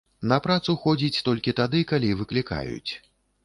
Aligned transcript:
На 0.29 0.37
працу 0.45 0.75
ходзіць 0.85 1.21
толькі 1.29 1.55
тады, 1.61 1.85
калі 1.95 2.13
выклікаюць. 2.25 2.91